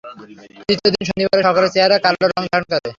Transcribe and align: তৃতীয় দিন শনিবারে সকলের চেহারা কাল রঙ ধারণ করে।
তৃতীয় 0.61 0.91
দিন 0.93 1.03
শনিবারে 1.09 1.41
সকলের 1.47 1.73
চেহারা 1.75 1.97
কাল 2.05 2.15
রঙ 2.23 2.43
ধারণ 2.45 2.65
করে। 2.69 2.87